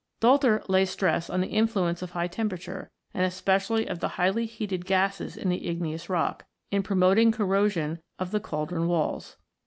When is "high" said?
2.09-2.25